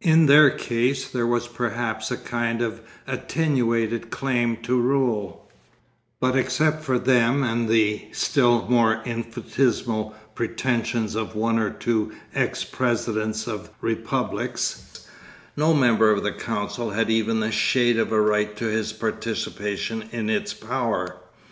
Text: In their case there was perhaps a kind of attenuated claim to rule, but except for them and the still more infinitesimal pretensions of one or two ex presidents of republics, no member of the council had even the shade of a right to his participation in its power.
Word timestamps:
In 0.00 0.26
their 0.26 0.50
case 0.50 1.06
there 1.08 1.24
was 1.28 1.46
perhaps 1.46 2.10
a 2.10 2.16
kind 2.16 2.62
of 2.62 2.80
attenuated 3.06 4.10
claim 4.10 4.56
to 4.62 4.80
rule, 4.80 5.48
but 6.20 6.34
except 6.34 6.82
for 6.82 6.98
them 6.98 7.44
and 7.44 7.68
the 7.68 8.06
still 8.10 8.66
more 8.68 9.00
infinitesimal 9.04 10.16
pretensions 10.34 11.14
of 11.14 11.36
one 11.36 11.60
or 11.60 11.70
two 11.70 12.10
ex 12.34 12.64
presidents 12.64 13.46
of 13.46 13.70
republics, 13.80 15.06
no 15.56 15.72
member 15.72 16.10
of 16.10 16.24
the 16.24 16.32
council 16.32 16.90
had 16.90 17.08
even 17.08 17.38
the 17.38 17.52
shade 17.52 18.00
of 18.00 18.10
a 18.10 18.20
right 18.20 18.56
to 18.56 18.64
his 18.64 18.92
participation 18.92 20.08
in 20.10 20.28
its 20.28 20.52
power. 20.52 21.18